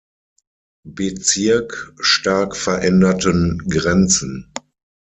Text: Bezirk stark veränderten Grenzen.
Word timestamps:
Bezirk 0.83 1.93
stark 1.99 2.55
veränderten 2.55 3.59
Grenzen. 3.69 4.51